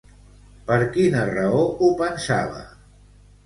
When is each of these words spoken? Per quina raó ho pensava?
Per 0.69 0.77
quina 0.95 1.21
raó 1.33 1.61
ho 1.67 1.93
pensava? 2.03 2.67